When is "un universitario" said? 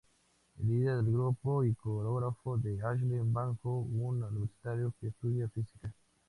3.81-4.91